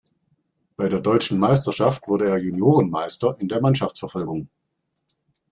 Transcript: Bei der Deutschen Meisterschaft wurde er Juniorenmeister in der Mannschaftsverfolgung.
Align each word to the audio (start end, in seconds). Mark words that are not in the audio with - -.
Bei 0.77 0.89
der 0.89 0.99
Deutschen 0.99 1.37
Meisterschaft 1.37 2.07
wurde 2.07 2.27
er 2.27 2.39
Juniorenmeister 2.39 3.35
in 3.37 3.47
der 3.47 3.61
Mannschaftsverfolgung. 3.61 4.49